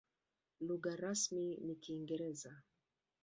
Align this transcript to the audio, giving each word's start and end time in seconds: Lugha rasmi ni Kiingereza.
Lugha 0.59 0.95
rasmi 0.95 1.45
ni 1.65 1.75
Kiingereza. 1.81 2.51